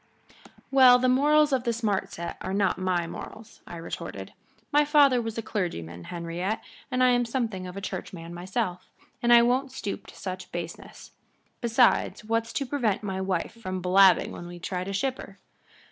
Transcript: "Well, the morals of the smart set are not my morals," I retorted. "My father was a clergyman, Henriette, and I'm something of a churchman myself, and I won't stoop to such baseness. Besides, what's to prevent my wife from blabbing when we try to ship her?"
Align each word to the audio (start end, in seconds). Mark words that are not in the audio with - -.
"Well, 0.71 0.97
the 0.97 1.07
morals 1.07 1.53
of 1.53 1.63
the 1.63 1.71
smart 1.71 2.11
set 2.11 2.37
are 2.41 2.55
not 2.55 2.79
my 2.79 3.05
morals," 3.05 3.61
I 3.67 3.75
retorted. 3.77 4.33
"My 4.71 4.83
father 4.83 5.21
was 5.21 5.37
a 5.37 5.43
clergyman, 5.43 6.05
Henriette, 6.05 6.63
and 6.89 7.03
I'm 7.03 7.23
something 7.23 7.67
of 7.67 7.77
a 7.77 7.81
churchman 7.81 8.33
myself, 8.33 8.89
and 9.21 9.31
I 9.31 9.43
won't 9.43 9.71
stoop 9.71 10.07
to 10.07 10.17
such 10.17 10.51
baseness. 10.51 11.11
Besides, 11.61 12.25
what's 12.25 12.51
to 12.53 12.65
prevent 12.65 13.03
my 13.03 13.21
wife 13.21 13.53
from 13.61 13.79
blabbing 13.79 14.31
when 14.31 14.47
we 14.47 14.57
try 14.57 14.83
to 14.83 14.91
ship 14.91 15.19
her?" 15.19 15.37